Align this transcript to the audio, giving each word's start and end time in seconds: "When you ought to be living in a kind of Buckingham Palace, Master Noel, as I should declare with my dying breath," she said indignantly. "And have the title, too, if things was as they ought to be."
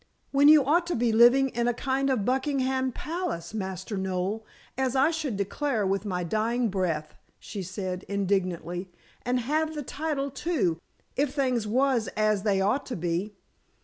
"When 0.31 0.47
you 0.47 0.65
ought 0.65 0.87
to 0.87 0.95
be 0.95 1.11
living 1.11 1.49
in 1.49 1.67
a 1.67 1.75
kind 1.75 2.09
of 2.09 2.25
Buckingham 2.25 2.91
Palace, 2.91 3.53
Master 3.53 3.97
Noel, 3.97 4.43
as 4.75 4.95
I 4.95 5.11
should 5.11 5.37
declare 5.37 5.85
with 5.85 6.05
my 6.05 6.23
dying 6.23 6.69
breath," 6.69 7.13
she 7.37 7.61
said 7.61 8.01
indignantly. 8.07 8.89
"And 9.23 9.41
have 9.41 9.75
the 9.75 9.83
title, 9.83 10.31
too, 10.31 10.79
if 11.15 11.35
things 11.35 11.67
was 11.67 12.07
as 12.17 12.41
they 12.41 12.59
ought 12.61 12.87
to 12.87 12.95
be." 12.95 13.35